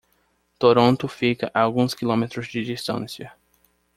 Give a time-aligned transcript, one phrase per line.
[0.57, 3.31] Toronto fica a alguns quilômetros de distância.